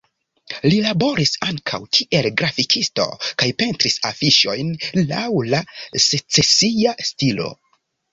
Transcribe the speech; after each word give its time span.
Li 0.69 0.77
laboris 0.83 1.33
ankaŭ 1.47 1.79
kiel 1.97 2.27
grafikisto 2.41 3.05
kaj 3.41 3.49
pentris 3.59 3.97
afiŝojn 4.11 4.73
laŭ 5.13 5.27
la 5.55 5.61
secesia 6.07 6.95
stilo. 7.11 7.47